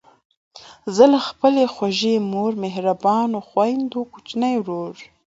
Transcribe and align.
زه 0.95 1.03
له 1.13 1.19
خپلې 1.27 1.63
خوږې 1.73 2.15
مور، 2.31 2.51
مهربانو 2.63 3.37
خویندو، 3.47 3.99
کوچني 4.11 4.53
ورور، 4.59 4.95